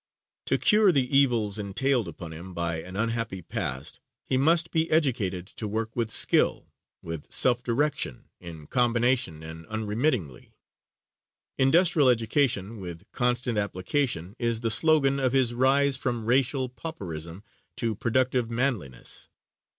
To 0.47 0.57
cure 0.57 0.91
the 0.91 1.15
evils 1.15 1.59
entailed 1.59 2.07
upon 2.07 2.33
him 2.33 2.55
by 2.55 2.81
an 2.81 2.95
unhappy 2.95 3.43
past, 3.43 3.99
he 4.25 4.35
must 4.35 4.71
be 4.71 4.89
educated 4.89 5.45
to 5.57 5.67
work 5.67 5.95
with 5.95 6.09
skill, 6.09 6.71
with 7.03 7.31
self 7.31 7.61
direction, 7.61 8.27
in 8.39 8.65
combination 8.65 9.43
and 9.43 9.67
unremittingly. 9.67 10.55
Industrial 11.59 12.09
education 12.09 12.79
with 12.79 13.03
constant 13.11 13.59
application, 13.59 14.35
is 14.39 14.61
the 14.61 14.71
slogan 14.71 15.19
of 15.19 15.33
his 15.33 15.53
rise 15.53 15.97
from 15.97 16.25
racial 16.25 16.67
pauperism 16.67 17.43
to 17.75 17.93
productive 17.93 18.49
manliness. 18.49 19.29